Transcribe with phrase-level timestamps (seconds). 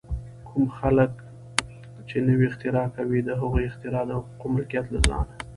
[0.47, 1.11] کوم خلک
[2.09, 5.27] چې نوې اختراع کوي، د هغې اختراع د حقوقو ملکیت له ځان